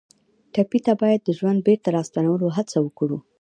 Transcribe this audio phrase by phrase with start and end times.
[0.53, 3.17] ټپي ته باید د ژوند بېرته راستنولو هڅه وکړو.